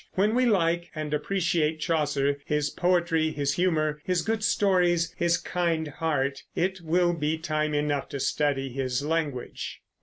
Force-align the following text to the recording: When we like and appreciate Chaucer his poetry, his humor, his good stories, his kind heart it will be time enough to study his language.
When 0.15 0.33
we 0.33 0.47
like 0.47 0.89
and 0.95 1.13
appreciate 1.13 1.79
Chaucer 1.79 2.39
his 2.43 2.71
poetry, 2.71 3.29
his 3.29 3.53
humor, 3.53 4.01
his 4.03 4.23
good 4.23 4.43
stories, 4.43 5.13
his 5.15 5.37
kind 5.37 5.89
heart 5.89 6.41
it 6.55 6.81
will 6.81 7.13
be 7.13 7.37
time 7.37 7.75
enough 7.75 8.09
to 8.09 8.19
study 8.19 8.69
his 8.69 9.05
language. 9.05 9.79